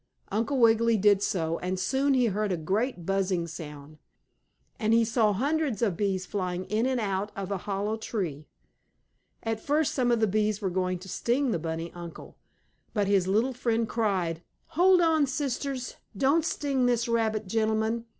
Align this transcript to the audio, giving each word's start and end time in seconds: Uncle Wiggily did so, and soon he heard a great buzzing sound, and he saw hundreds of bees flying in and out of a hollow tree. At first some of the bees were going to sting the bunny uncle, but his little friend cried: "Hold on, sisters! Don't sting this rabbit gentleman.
Uncle 0.31 0.57
Wiggily 0.59 0.97
did 0.97 1.21
so, 1.21 1.59
and 1.59 1.79
soon 1.79 2.15
he 2.15 2.25
heard 2.25 2.51
a 2.51 2.57
great 2.57 3.05
buzzing 3.05 3.45
sound, 3.45 3.99
and 4.79 4.93
he 4.95 5.05
saw 5.05 5.31
hundreds 5.31 5.83
of 5.83 5.95
bees 5.95 6.25
flying 6.25 6.65
in 6.69 6.87
and 6.87 6.99
out 6.99 7.31
of 7.35 7.51
a 7.51 7.59
hollow 7.69 7.95
tree. 7.95 8.47
At 9.43 9.59
first 9.63 9.93
some 9.93 10.09
of 10.09 10.19
the 10.19 10.25
bees 10.25 10.59
were 10.59 10.71
going 10.71 10.97
to 10.97 11.07
sting 11.07 11.51
the 11.51 11.59
bunny 11.59 11.91
uncle, 11.93 12.35
but 12.95 13.05
his 13.07 13.27
little 13.27 13.53
friend 13.53 13.87
cried: 13.87 14.41
"Hold 14.69 15.01
on, 15.01 15.27
sisters! 15.27 15.97
Don't 16.17 16.43
sting 16.43 16.87
this 16.87 17.07
rabbit 17.07 17.45
gentleman. 17.45 18.05